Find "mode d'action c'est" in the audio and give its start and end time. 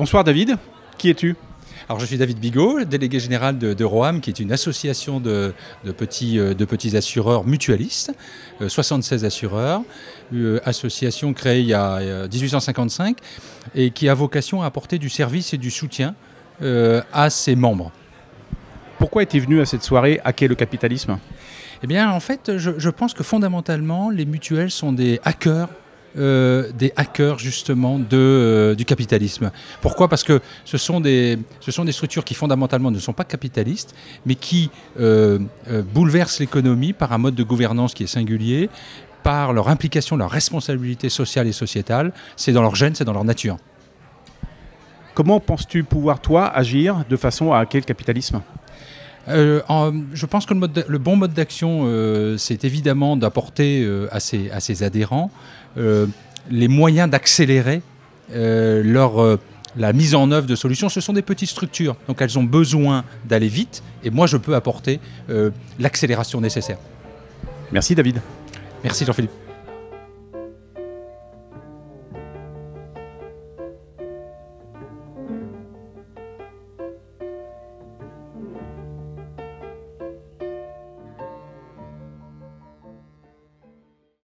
51.16-52.64